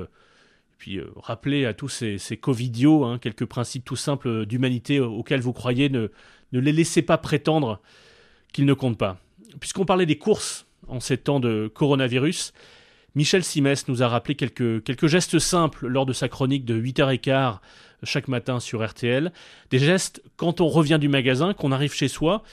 puis 0.77 0.99
rappelez 1.15 1.65
à 1.65 1.73
tous 1.73 1.89
ces, 1.89 2.17
ces 2.17 2.37
covidios 2.37 3.03
hein, 3.05 3.19
quelques 3.19 3.45
principes 3.45 3.85
tout 3.85 3.95
simples 3.95 4.45
d'humanité 4.45 4.99
auxquels 4.99 5.41
vous 5.41 5.53
croyez, 5.53 5.89
ne, 5.89 6.07
ne 6.51 6.59
les 6.59 6.71
laissez 6.71 7.01
pas 7.01 7.17
prétendre 7.17 7.79
qu'ils 8.53 8.65
ne 8.65 8.73
comptent 8.73 8.97
pas. 8.97 9.17
Puisqu'on 9.59 9.85
parlait 9.85 10.05
des 10.05 10.17
courses 10.17 10.65
en 10.87 10.99
ces 10.99 11.17
temps 11.17 11.39
de 11.39 11.71
coronavirus, 11.73 12.53
Michel 13.15 13.43
Simès 13.43 13.87
nous 13.87 14.03
a 14.03 14.07
rappelé 14.07 14.35
quelques, 14.35 14.83
quelques 14.83 15.07
gestes 15.07 15.39
simples 15.39 15.87
lors 15.87 16.05
de 16.05 16.13
sa 16.13 16.29
chronique 16.29 16.65
de 16.65 16.79
8h15 16.79 17.59
chaque 18.03 18.27
matin 18.27 18.59
sur 18.59 18.85
RTL. 18.85 19.31
Des 19.69 19.79
gestes 19.79 20.23
quand 20.37 20.61
on 20.61 20.67
revient 20.67 20.97
du 20.99 21.09
magasin, 21.09 21.53
qu'on 21.53 21.71
arrive 21.71 21.93
chez 21.93 22.07
soi, 22.07 22.43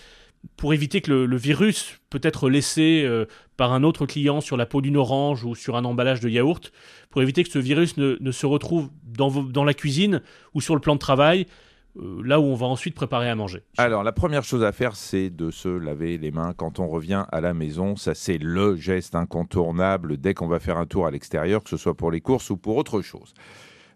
pour 0.57 0.75
éviter 0.75 1.01
que 1.01 1.13
le, 1.13 1.37
virus 1.37 2.01
peut 2.11 2.21
être 2.23 2.49
laissé 2.49 3.03
euh, 3.05 3.27
par 3.57 3.73
un 3.73 3.83
autre 3.83 4.07
client 4.07 4.41
sur 4.41 4.57
la 4.57 4.67
peau 4.67 4.81
d'une 4.81 4.97
orange 4.97 5.45
ou 5.45 5.55
sur 5.55 5.77
un 5.77 5.85
emballage 5.85 6.21
de 6.21 6.29
yaourt, 6.29 6.73
pour 7.11 7.23
éviter 7.23 7.45
que 7.45 7.51
ce 7.51 7.59
virus 7.59 7.97
ne, 7.97 8.31
se 8.31 8.47
retrouve 8.47 8.91
dans, 9.05 9.65
la 9.65 9.75
cuisine 9.75 10.23
ou 10.55 10.61
sur 10.61 10.75
le 10.75 10.81
plan 10.81 10.95
de 10.95 11.01
travail, 11.01 11.47
euh, 11.97 12.21
là 12.25 12.41
où 12.41 12.45
on 12.45 12.55
va 12.55 12.67
ensuite 12.67 12.95
préparer 12.95 13.29
à 13.29 13.35
manger. 13.35 13.63
Alors, 13.77 14.03
la 14.03 14.13
première 14.13 14.45
chose 14.45 14.63
à 14.63 14.73
faire, 14.73 14.97
c'est 14.97 15.31
de 15.31 15.51
se 15.51 15.69
laver 15.69 16.19
les 16.19 16.31
mains 16.31 16.55
quand 16.57 16.79
on 16.79 16.89
revient 16.89 17.25
à 17.31 17.41
la 17.41 17.55
maison. 17.55 17.97
Ça, 17.97 18.15
c'est 18.15 18.39
le 18.39 18.77
geste 18.77 19.15
incontournable 19.15 20.17
dès 20.19 20.35
qu'on 20.35 20.49
va 20.49 20.61
faire 20.61 20.77
un 20.77 20.87
tour 20.87 21.07
à 21.07 21.11
l'extérieur, 21.11 21.63
que 21.63 21.71
ce 21.71 21.77
soit 21.77 21.95
pour 21.95 22.11
les 22.11 22.21
courses 22.21 22.51
ou 22.51 22.57
pour 22.57 22.77
autre 22.77 23.01
chose. 23.01 23.35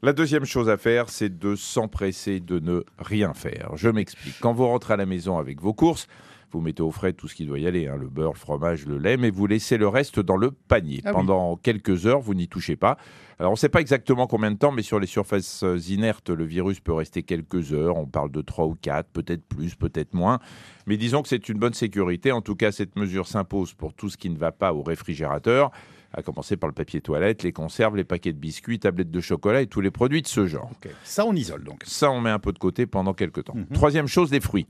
La 0.05 0.13
deuxième 0.13 0.45
chose 0.45 0.69
à 0.69 0.77
faire, 0.77 1.09
c'est 1.09 1.39
de 1.39 1.55
s'empresser 1.55 2.41
de 2.41 2.59
ne 2.59 2.83
rien 2.99 3.35
faire. 3.35 3.71
Je 3.77 3.89
m'explique. 3.89 4.35
Quand 4.41 4.53
vous 4.53 4.67
rentrez 4.67 4.95
à 4.95 4.97
la 4.97 5.07
maison 5.07 5.39
avec 5.39 5.61
vos 5.61 5.75
courses, 5.75 6.09
vous 6.53 6.61
mettez 6.61 6.83
au 6.83 6.91
frais 6.91 7.13
tout 7.13 7.29
ce 7.29 7.35
qui 7.35 7.47
doit 7.47 7.59
y 7.59 7.67
aller, 7.67 7.89
hein, 7.89 7.97
le 7.97 8.09
beurre, 8.09 8.33
le 8.33 8.39
fromage, 8.39 8.87
le 8.87 8.99
lait, 8.99 9.17
mais 9.17 9.31
vous 9.31 9.47
laissez 9.47 9.77
le 9.79 9.89
reste 9.89 10.21
dans 10.21 10.37
le 10.37 10.51
panier. 10.51 11.01
Ah 11.05 11.13
Pendant 11.13 11.57
quelques 11.57 12.07
heures, 12.07 12.21
vous 12.21 12.35
n'y 12.35 12.49
touchez 12.49 12.77
pas. 12.77 12.97
Alors 13.39 13.51
on 13.51 13.55
ne 13.55 13.59
sait 13.59 13.69
pas 13.69 13.81
exactement 13.81 14.27
combien 14.27 14.51
de 14.51 14.57
temps, 14.57 14.73
mais 14.73 14.83
sur 14.83 15.01
les 15.01 15.07
surfaces 15.07 15.65
euh, 15.65 15.79
inertes, 15.89 16.31
le 16.31 16.45
virus 16.45 16.81
peut 16.81 16.93
rester 16.93 17.23
quelques 17.23 17.73
heures. 17.73 17.97
On 17.97 18.07
parle 18.07 18.31
de 18.31 18.41
3 18.41 18.67
ou 18.67 18.77
4, 18.81 19.09
peut-être 19.11 19.45
plus, 19.45 19.75
peut-être 19.75 20.15
moins. 20.15 20.39
Mais 20.87 20.97
disons 20.97 21.23
que 21.23 21.29
c'est 21.29 21.49
une 21.49 21.59
bonne 21.59 21.75
sécurité. 21.75 22.33
En 22.33 22.41
tout 22.41 22.55
cas, 22.55 22.71
cette 22.71 22.97
mesure 22.97 23.27
s'impose 23.27 23.75
pour 23.75 23.95
tout 23.95 24.09
ce 24.09 24.17
qui 24.17 24.31
ne 24.31 24.39
va 24.39 24.53
pas 24.53 24.73
au 24.73 24.83
réfrigérateur 24.83 25.71
à 26.15 26.23
commencer 26.23 26.57
par 26.57 26.69
le 26.69 26.75
papier 26.75 27.01
toilette, 27.01 27.43
les 27.43 27.53
conserves, 27.53 27.97
les 27.97 28.05
paquets 28.05 28.33
de 28.33 28.39
biscuits, 28.39 28.79
tablettes 28.79 29.11
de 29.11 29.21
chocolat 29.21 29.63
et 29.63 29.67
tous 29.67 29.81
les 29.81 29.91
produits 29.91 30.23
de 30.23 30.27
ce 30.27 30.47
genre. 30.47 30.71
Ça, 31.05 31.25
on 31.25 31.35
isole 31.35 31.65
donc. 31.65 31.83
Ça, 31.87 32.11
on 32.11 32.21
met 32.21 32.31
un 32.31 32.39
peu 32.39 32.53
de 32.53 32.59
côté 32.59 32.87
pendant 32.87 33.15
quelques 33.15 33.45
temps. 33.45 33.55
Mhm. 33.55 33.69
Troisième 33.73 34.07
chose, 34.09 34.31
les 34.31 34.41
fruits. 34.41 34.67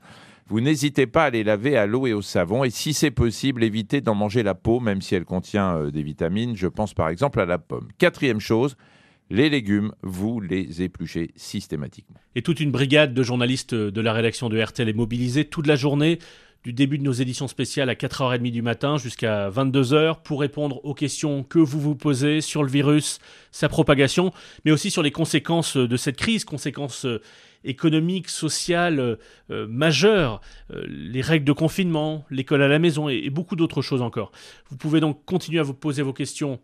Vous 0.53 0.61
n'hésitez 0.61 1.07
pas 1.07 1.25
à 1.25 1.31
les 1.31 1.45
laver 1.45 1.79
à 1.79 1.87
l'eau 1.87 2.07
et 2.07 2.13
au 2.13 2.21
savon 2.21 2.63
et 2.63 2.69
si 2.69 2.93
c'est 2.93 3.11
possible, 3.11 3.65
évitez 3.65 4.03
d'en 4.03 4.15
manger 4.15 4.43
la 4.43 4.55
peau, 4.55 4.81
même 4.81 5.01
si 5.01 5.15
elle 5.15 5.25
contient 5.25 5.79
euh, 5.79 5.91
des 5.91 6.03
vitamines. 6.03 6.59
Je 6.59 6.67
pense 6.67 6.93
par 6.93 7.09
exemple 7.09 7.41
à 7.41 7.47
la 7.47 7.57
pomme. 7.57 7.89
Quatrième 7.97 8.39
chose, 8.39 8.77
les 9.31 9.49
légumes, 9.49 9.93
vous 10.03 10.41
les 10.41 10.83
épluchez 10.83 11.31
systématiquement. 11.37 12.19
Et 12.35 12.43
toute 12.43 12.61
une 12.61 12.71
brigade 12.71 13.15
de 13.15 13.23
journalistes 13.23 13.75
de 13.75 14.01
la 14.03 14.13
rédaction 14.13 14.51
de 14.51 14.63
RTL 14.63 14.87
est 14.87 14.93
mobilisée 14.93 15.47
toute 15.47 15.67
la 15.67 15.75
journée 15.75 16.19
du 16.65 16.73
début 16.73 16.99
de 16.99 17.03
nos 17.03 17.13
éditions 17.13 17.49
spéciales 17.49 17.91
à 17.91 17.95
4h30 17.95 18.51
du 18.51 18.63
matin 18.63 18.97
jusqu'à 18.97 19.51
22h 19.51 20.23
pour 20.23 20.41
répondre 20.41 20.85
aux 20.85 20.95
questions 20.95 21.43
que 21.43 21.59
vous 21.59 21.81
vous 21.81 21.97
posez 21.97 22.41
sur 22.41 22.63
le 22.63 22.71
virus, 22.71 23.19
sa 23.51 23.69
propagation, 23.69 24.33
mais 24.65 24.71
aussi 24.71 24.91
sur 24.91 25.03
les 25.03 25.11
conséquences 25.11 25.77
de 25.77 25.97
cette 25.97 26.17
crise, 26.17 26.45
conséquences 26.45 27.05
euh, 27.05 27.21
économiques, 27.65 28.29
sociales 28.29 29.01
euh, 29.01 29.17
euh, 29.51 29.67
majeures, 29.69 30.41
les 30.87 31.21
règles 31.21 31.45
de 31.45 31.53
confinement, 31.53 32.25
l'école 32.31 32.63
à 32.63 32.69
la 32.69 32.79
maison 32.79 33.09
et, 33.09 33.29
beaucoup 33.31 33.57
d'autres 33.57 33.83
choses 33.83 34.03
encore. 34.03 34.31
Vous 34.71 34.77
pouvez 34.77 35.01
donc 35.01 35.25
continuer 35.25 35.59
à 35.59 35.63
vous 35.65 35.75
poser 35.75 36.03
vos 36.03 36.13
questions 36.13 36.61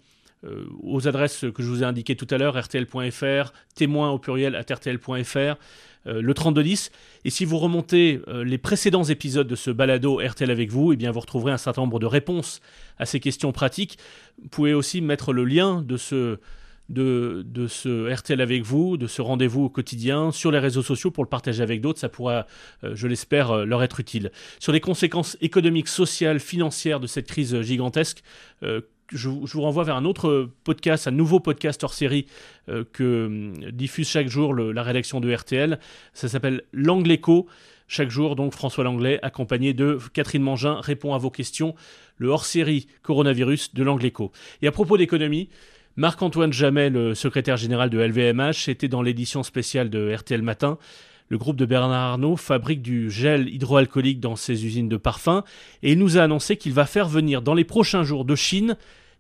aux 0.85 1.09
adresses 1.09 1.47
que 1.53 1.65
je 1.65 1.69
vous 1.69 1.83
ai 1.83 1.85
indiquées 1.85 2.15
tout 2.15 2.29
à 2.31 2.39
l'heure, 2.39 2.57
rtl.fr, 2.57 3.53
témoin 3.75 4.11
au 4.11 4.21
pluriel 4.21 4.55
à 4.55 4.61
rtl.fr, 4.61 5.57
euh, 6.09 6.23
le 6.23 6.35
3210. 6.35 6.91
Et 7.25 7.31
si 7.31 7.45
vous 7.45 7.59
remontez 7.59 8.21
euh, 8.29 8.45
les 8.45 8.59
précédents 8.59 9.05
épisodes 9.05 9.47
de 9.47 9.55
ce 9.55 9.71
balado 9.71 10.21
RTL 10.25 10.51
avec 10.51 10.71
vous, 10.71 10.93
eh 10.93 10.97
bien 10.97 11.11
vous 11.11 11.21
retrouverez 11.21 11.53
un 11.53 11.59
certain 11.59 11.83
nombre 11.83 12.01
de 12.01 12.07
réponses 12.07 12.61
à 12.99 13.07
ces 13.07 13.21
questions 13.21 13.53
pratiques. 13.53 13.99
Vous 14.43 14.49
pouvez 14.49 14.75
aussi 14.75 15.01
mettre 15.01 15.33
le 15.33 15.45
lien 15.45 15.83
de 15.83 15.97
ce, 15.97 16.39
de, 16.89 17.45
de, 17.47 17.67
ce 17.67 18.13
RTL 18.13 18.41
avec 18.41 18.63
vous, 18.63 18.97
de 18.97 19.07
ce 19.07 19.23
rendez-vous 19.23 19.65
au 19.65 19.69
quotidien 19.69 20.31
sur 20.31 20.51
les 20.51 20.59
réseaux 20.59 20.83
sociaux 20.83 21.11
pour 21.11 21.25
le 21.25 21.29
partager 21.29 21.63
avec 21.63 21.81
d'autres. 21.81 22.01
Ça 22.01 22.09
pourra, 22.09 22.47
euh, 22.85 22.93
je 22.95 23.07
l'espère, 23.07 23.67
leur 23.67 23.83
être 23.83 24.01
utile. 24.01 24.31
Sur 24.59 24.73
les 24.73 24.81
conséquences 24.81 25.37
économiques, 25.41 25.89
sociales, 25.89 26.41
financières 26.41 27.01
de 27.01 27.07
cette 27.07 27.27
crise 27.27 27.61
gigantesque, 27.61 28.23
je, 29.13 29.29
vous 29.29 29.63
renvoie 29.63 29.85
vers 29.85 29.97
un 29.97 30.05
autre 30.05 30.51
podcast, 30.65 31.09
un 31.09 31.13
nouveau 31.13 31.41
podcast 31.41 31.83
hors 31.85 31.95
série 31.95 32.27
euh, 32.69 32.85
que 32.93 33.05
euh, 33.65 33.71
diffuse 33.73 34.09
chaque 34.09 34.29
jour 34.29 34.55
la 34.55 34.83
rédaction 34.83 35.21
de 35.21 35.33
RTL. 35.33 35.79
Ça 36.13 36.29
s'appelle 36.29 36.63
L'Angle 36.73 37.11
Écho. 37.13 37.47
Chaque 37.91 38.11
jour, 38.11 38.37
donc, 38.37 38.53
François 38.53 38.85
Langlais, 38.85 39.19
accompagné 39.23 39.73
de 39.73 39.99
Catherine 40.13 40.43
Mangin, 40.43 40.79
répond 40.81 41.15
à 41.15 41.19
vos 41.19 41.31
questions. 41.31 41.75
Le 42.19 42.29
hors 42.29 42.45
série 42.45 42.87
coronavirus 43.03 43.75
de 43.75 43.83
l'Angle 43.83 44.05
Écho. 44.05 44.31
Et 44.61 44.67
à 44.67 44.73
propos 44.73 44.99
d'économie, 44.99 45.49
Marc-Antoine 45.97 46.53
Jamel, 46.53 46.93
le 46.93 47.15
secrétaire 47.15 47.57
général 47.57 47.89
de 47.89 47.99
LVMH, 47.99 48.69
était 48.69 48.89
dans 48.89 49.01
l'édition 49.01 49.43
spéciale 49.43 49.89
de 49.89 50.15
RTL 50.15 50.43
Matin. 50.43 50.79
Le 51.29 51.39
groupe 51.39 51.57
de 51.57 51.67
Bernard 51.67 52.13
Arnault 52.13 52.37
fabrique 52.37 52.83
du 52.83 53.11
gel 53.11 53.49
hydroalcoolique 53.49 54.21
dans 54.21 54.37
ses 54.37 54.65
usines 54.65 54.89
de 54.89 54.97
parfums 54.97 55.43
et 55.83 55.93
il 55.93 55.99
nous 55.99 56.17
a 56.17 56.23
annoncé 56.23 56.57
qu'il 56.57 56.73
va 56.73 56.87
faire 56.87 57.09
venir 57.09 57.43
dans 57.43 57.55
les 57.55 57.65
prochains 57.65 58.03
jours 58.03 58.25
de 58.25 58.35
Chine 58.35 58.77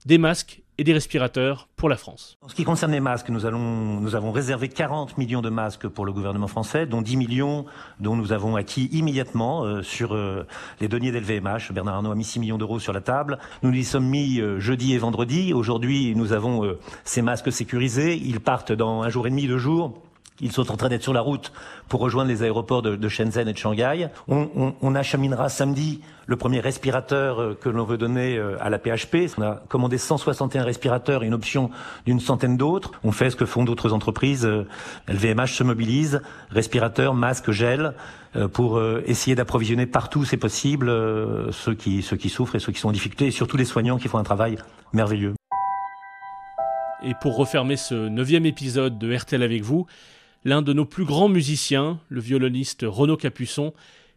des 0.06 0.16
masques 0.16 0.62
et 0.78 0.84
des 0.84 0.92
respirateurs 0.92 1.68
pour 1.76 1.88
la 1.88 1.96
France. 1.96 2.38
En 2.40 2.48
ce 2.48 2.54
qui 2.54 2.62
concerne 2.62 2.92
les 2.92 3.00
masques, 3.00 3.28
nous, 3.30 3.44
avons 3.44 4.30
réservé 4.30 4.68
40 4.68 5.18
millions 5.18 5.42
de 5.42 5.50
masques 5.50 5.88
pour 5.88 6.06
le 6.06 6.12
gouvernement 6.12 6.46
français, 6.46 6.86
dont 6.86 7.02
10 7.02 7.16
millions 7.16 7.66
dont 7.98 8.14
nous 8.14 8.32
avons 8.32 8.54
acquis 8.54 8.88
immédiatement 8.92 9.64
euh, 9.64 9.82
sur 9.82 10.14
euh, 10.14 10.46
les 10.80 10.86
deniers 10.86 11.10
d'LVMH. 11.10 11.72
Bernard 11.72 11.96
Arnault 11.96 12.12
a 12.12 12.14
mis 12.14 12.24
6 12.24 12.38
millions 12.38 12.58
d'euros 12.58 12.78
sur 12.78 12.92
la 12.92 13.00
table. 13.00 13.38
Nous 13.64 13.72
y 13.72 13.84
sommes 13.84 14.06
mis 14.06 14.40
euh, 14.40 14.60
jeudi 14.60 14.94
et 14.94 14.98
vendredi. 14.98 15.52
Aujourd'hui, 15.52 16.14
nous 16.14 16.32
avons 16.32 16.76
ces 17.04 17.22
masques 17.22 17.52
sécurisés. 17.52 18.14
Ils 18.14 18.40
partent 18.40 18.72
dans 18.72 19.02
un 19.02 19.08
jour 19.08 19.26
et 19.26 19.30
demi, 19.30 19.48
deux 19.48 19.58
jours. 19.58 20.00
Ils 20.40 20.52
sont 20.52 20.70
en 20.70 20.76
train 20.76 20.88
d'être 20.88 21.02
sur 21.02 21.12
la 21.12 21.20
route 21.20 21.52
pour 21.88 22.00
rejoindre 22.00 22.28
les 22.28 22.42
aéroports 22.42 22.82
de, 22.82 23.08
Shenzhen 23.08 23.48
et 23.48 23.52
de 23.52 23.58
Shanghai. 23.58 24.08
On, 24.28 24.94
acheminera 24.94 25.48
samedi 25.48 26.00
le 26.26 26.36
premier 26.36 26.60
respirateur 26.60 27.40
euh, 27.40 27.58
que 27.58 27.68
l'on 27.68 27.84
veut 27.84 27.96
donner 27.96 28.36
euh, 28.36 28.56
à 28.60 28.68
la 28.68 28.78
PHP. 28.78 29.30
On 29.38 29.42
a 29.42 29.62
commandé 29.68 29.96
161 29.96 30.64
respirateurs 30.64 31.22
et 31.22 31.26
une 31.26 31.34
option 31.34 31.70
d'une 32.04 32.20
centaine 32.20 32.56
d'autres. 32.56 32.92
On 33.04 33.12
fait 33.12 33.30
ce 33.30 33.36
que 33.36 33.46
font 33.46 33.64
d'autres 33.64 33.92
entreprises. 33.92 34.46
LVMH 35.08 35.40
euh, 35.40 35.46
se 35.46 35.64
mobilise, 35.64 36.20
respirateurs, 36.50 37.14
masques, 37.14 37.50
gel, 37.50 37.94
pour 38.52 38.80
essayer 39.06 39.34
d'approvisionner 39.34 39.86
partout, 39.86 40.26
c'est 40.26 40.36
possible, 40.36 40.92
ceux 41.50 41.74
qui, 41.74 42.02
ceux 42.02 42.16
qui 42.16 42.28
souffrent 42.28 42.56
et 42.56 42.58
ceux 42.58 42.72
qui 42.72 42.78
sont 42.78 42.90
en 42.90 42.92
difficulté, 42.92 43.26
et 43.26 43.30
surtout 43.30 43.56
les 43.56 43.64
soignants 43.64 43.96
qui 43.96 44.06
font 44.06 44.18
un 44.18 44.22
travail 44.22 44.58
merveilleux. 44.92 45.34
Et 47.02 47.14
pour 47.22 47.36
refermer 47.36 47.76
ce 47.76 47.94
neuvième 47.94 48.44
épisode 48.44 48.98
de 48.98 49.16
RTL 49.16 49.42
avec 49.42 49.62
vous, 49.62 49.86
l'un 50.44 50.62
de 50.62 50.72
nos 50.72 50.84
plus 50.84 51.04
grands 51.04 51.28
musiciens, 51.28 52.00
le 52.08 52.20
violoniste 52.20 52.84
Renaud 52.86 53.16
Capuçon. 53.16 53.72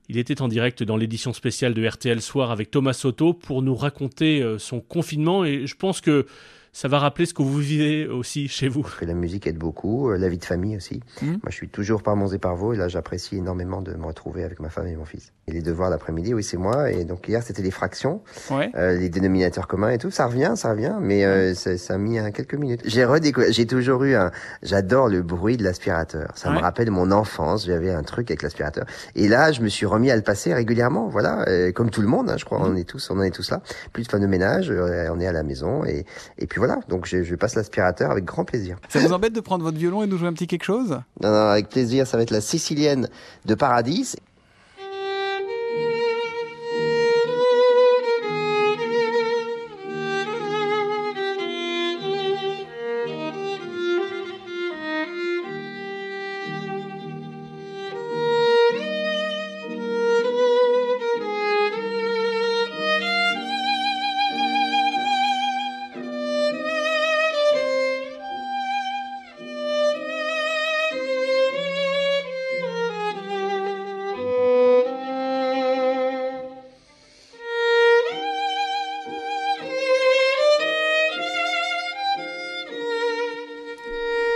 Il 0.10 0.18
était 0.18 0.42
en 0.42 0.48
direct 0.48 0.84
dans 0.84 0.98
l'édition 0.98 1.34
spéciale 1.34 1.74
de 1.74 1.86
RTL 1.88 2.22
Soir 2.22 2.52
avec 2.52 2.72
Thomas 2.72 2.94
Soto 2.94 3.34
pour 3.34 3.62
nous 3.62 3.76
raconter 3.76 4.42
euh, 4.42 4.60
son 4.60 4.82
confinement 4.82 5.46
et 5.46 5.68
je 5.68 5.76
pense 5.76 6.02
que 6.02 6.26
ça 6.74 6.88
va 6.88 7.00
rappeler 7.00 7.26
ce 7.26 7.34
que 7.34 7.42
vous 7.42 7.58
vivez 7.58 8.08
aussi 8.08 8.48
chez 8.48 8.70
vous. 8.70 8.88
La 9.02 9.14
musique 9.14 9.46
aide 9.46 9.58
beaucoup, 9.58 10.10
euh, 10.10 10.18
la 10.18 10.30
vie 10.30 10.38
de 10.38 10.46
famille 10.46 10.78
aussi. 10.78 11.02
Mmh. 11.22 11.28
Moi, 11.28 11.40
je 11.50 11.56
suis 11.56 11.68
toujours 11.68 12.02
par 12.02 12.16
mon 12.16 12.28
et 12.32 12.38
par 12.38 12.56
vous, 12.56 12.74
et 12.74 12.78
là, 12.78 12.88
j'apprécie 12.88 13.36
énormément 13.36 13.82
de 13.82 13.94
me 13.94 14.06
retrouver 14.06 14.46
avec 14.46 14.62
ma 14.62 14.70
femme 14.70 14.88
et 14.88 14.96
mon 14.96 15.04
fils. 15.04 15.34
Et 15.48 15.52
les 15.52 15.62
devoirs 15.62 15.90
d'après-midi, 15.90 16.34
oui, 16.34 16.44
c'est 16.44 16.58
moi. 16.58 16.90
Et 16.90 17.04
donc, 17.04 17.28
hier, 17.28 17.44
c'était 17.44 17.62
les 17.62 17.72
fractions, 17.72 18.22
euh, 18.52 18.98
les 18.98 19.10
dénominateurs 19.10 19.68
communs 19.68 19.90
et 19.90 19.98
tout. 19.98 20.12
Ça 20.12 20.28
revient, 20.28 20.54
ça 20.56 20.72
revient, 20.72 20.96
mais 21.02 21.26
euh, 21.26 21.54
ça, 21.56 21.78
ça, 21.78 21.96
a 21.96 21.98
mis 21.98 22.20
quelques 22.32 22.54
minutes. 22.54 22.82
J'ai 22.86 23.04
redécouvert, 23.04 23.52
j'ai 23.52 23.66
toujours 23.66 24.06
eu 24.06 24.16
un, 24.16 24.32
j'adore 24.64 25.10
le 25.10 25.24
bruit 25.24 25.58
de 25.58 25.64
l'aspirateur. 25.64 26.32
Ça 26.36 26.52
me 26.52 26.60
rappelle 26.60 26.90
mon 26.90 27.12
enfance. 27.12 27.66
J'avais 27.66 27.92
un 27.92 28.04
truc 28.04 28.32
avec 28.32 28.44
l'aspirateur. 28.44 28.86
Et 29.16 29.28
là, 29.28 29.52
je 29.52 29.62
me 29.62 29.68
suis 29.68 29.86
remis 29.86 30.10
à 30.10 30.16
le 30.16 30.22
passer 30.22 30.54
régulièrement. 30.54 31.10
Voilà, 31.10 31.46
comme 31.74 31.90
tout 31.90 32.02
le 32.02 32.08
monde, 32.08 32.30
hein, 32.30 32.38
je 32.38 32.46
crois. 32.46 32.60
Mmh. 32.60 32.72
On 32.72 32.76
est 32.78 32.88
tous, 32.88 33.10
on 33.12 33.20
en 33.20 33.24
est 33.24 33.36
tous 33.36 33.52
là. 33.52 33.62
Plus 33.92 34.04
de 34.04 34.08
femme 34.08 34.22
de 34.22 34.28
ménage, 34.28 34.72
on 34.72 35.20
est 35.20 35.28
à 35.28 35.34
la 35.34 35.44
maison. 35.44 35.84
Et, 35.84 36.06
et 36.38 36.48
puis 36.48 36.61
voilà, 36.62 36.80
donc 36.90 37.08
je, 37.08 37.24
je 37.24 37.34
passe 37.34 37.56
l'aspirateur 37.56 38.12
avec 38.12 38.24
grand 38.24 38.46
plaisir. 38.46 38.78
Ça 38.88 39.00
vous 39.00 39.14
embête 39.14 39.34
de 39.34 39.40
prendre 39.40 39.64
votre 39.64 39.80
violon 39.80 40.04
et 40.04 40.06
de 40.06 40.12
nous 40.12 40.20
jouer 40.20 40.28
un 40.28 40.34
petit 40.34 40.46
quelque 40.46 40.64
chose? 40.64 40.92
Non, 41.20 41.32
non, 41.32 41.48
avec 41.48 41.70
plaisir. 41.70 42.06
Ça 42.06 42.18
va 42.18 42.24
être 42.24 42.30
la 42.30 42.40
sicilienne 42.40 43.10
de 43.46 43.56
Paradis. 43.56 44.16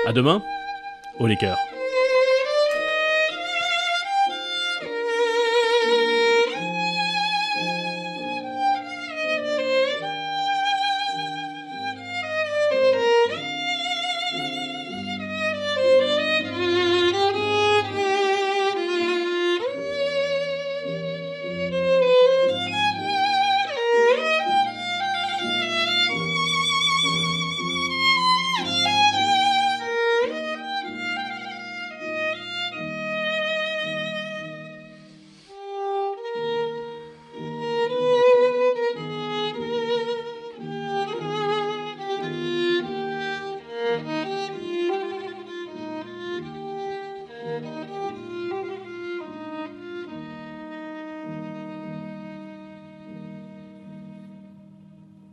À 0.06 0.14
demain, 0.14 0.44
au 1.20 1.26
les. 1.26 1.58